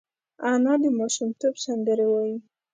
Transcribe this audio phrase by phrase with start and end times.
[0.49, 2.37] انا د ماشومتوب سندرې وايي